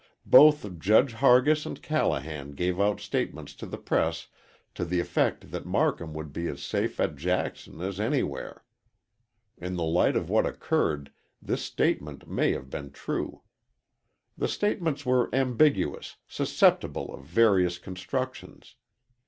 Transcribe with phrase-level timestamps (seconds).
[0.25, 4.25] Both Judge Hargis and Callahan gave out statements to the press
[4.73, 8.63] to the effect that Marcum would be as safe at Jackson as anywhere.
[9.59, 13.43] In the light of what occurred, this statement may have been true.
[14.35, 18.77] The statements were ambiguous, susceptible of various constructions.